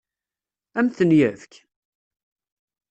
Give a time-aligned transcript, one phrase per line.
[0.79, 1.53] Ad m-ten-yefk?